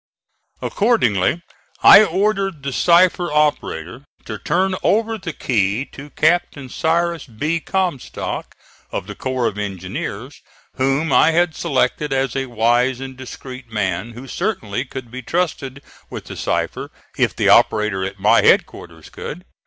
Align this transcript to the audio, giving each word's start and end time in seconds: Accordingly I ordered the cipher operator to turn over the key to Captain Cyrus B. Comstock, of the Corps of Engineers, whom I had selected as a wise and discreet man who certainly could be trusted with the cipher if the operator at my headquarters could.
Accordingly 0.63 1.43
I 1.83 2.03
ordered 2.03 2.63
the 2.63 2.73
cipher 2.73 3.31
operator 3.31 4.03
to 4.25 4.39
turn 4.39 4.73
over 4.81 5.19
the 5.19 5.31
key 5.31 5.85
to 5.91 6.09
Captain 6.09 6.69
Cyrus 6.69 7.27
B. 7.27 7.59
Comstock, 7.59 8.55
of 8.91 9.05
the 9.05 9.13
Corps 9.13 9.45
of 9.45 9.59
Engineers, 9.59 10.41
whom 10.77 11.13
I 11.13 11.33
had 11.33 11.53
selected 11.53 12.11
as 12.13 12.35
a 12.35 12.47
wise 12.47 12.99
and 12.99 13.15
discreet 13.15 13.71
man 13.71 14.13
who 14.13 14.27
certainly 14.27 14.85
could 14.85 15.11
be 15.11 15.21
trusted 15.21 15.83
with 16.09 16.25
the 16.25 16.35
cipher 16.35 16.89
if 17.15 17.35
the 17.35 17.49
operator 17.49 18.03
at 18.03 18.19
my 18.19 18.41
headquarters 18.41 19.07
could. 19.09 19.45